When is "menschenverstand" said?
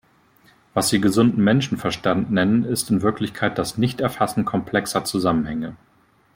1.43-2.31